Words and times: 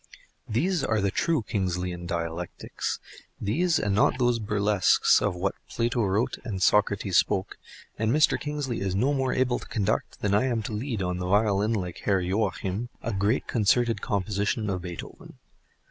These 0.49 0.83
are 0.83 0.99
the 0.99 1.11
true 1.11 1.43
Kingsleyan 1.43 2.07
dialectics; 2.07 2.97
these, 3.39 3.77
and 3.77 3.93
not 3.93 4.17
those 4.17 4.39
burlesques 4.39 5.21
of 5.21 5.35
what 5.35 5.53
Plato 5.69 6.03
wrote 6.03 6.39
and 6.43 6.59
Socrates 6.59 7.17
spoke, 7.19 7.59
and 7.99 8.11
Mr. 8.11 8.39
Kingsley 8.39 8.81
is 8.81 8.95
no 8.95 9.13
more 9.13 9.31
able 9.31 9.59
to 9.59 9.67
conduct 9.67 10.19
than 10.21 10.33
I 10.33 10.45
am 10.45 10.63
to 10.63 10.71
lead 10.73 11.03
on 11.03 11.17
the 11.19 11.27
violin 11.27 11.73
like 11.73 11.99
Herr 11.99 12.19
Joachim, 12.19 12.89
a 13.03 13.13
great 13.13 13.45
concerted 13.45 14.01
composition 14.01 14.71
of 14.71 14.81
Beethoven. 14.81 15.37